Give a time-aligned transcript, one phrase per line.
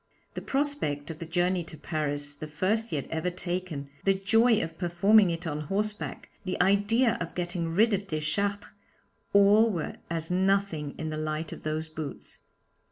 [0.33, 4.59] The prospect of the journey to Paris the first he had ever taken the joy
[4.63, 8.71] of performing it on horseback, the idea of getting rid of Deschartres,
[9.31, 12.39] all were as nothing in the light of those boots.